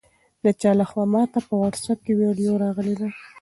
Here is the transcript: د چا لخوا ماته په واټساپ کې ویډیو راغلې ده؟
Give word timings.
د 0.43 0.45
چا 0.61 0.71
لخوا 0.79 1.03
ماته 1.13 1.39
په 1.47 1.53
واټساپ 1.61 1.99
کې 2.05 2.13
ویډیو 2.19 2.53
راغلې 2.63 2.95
ده؟ 2.99 3.07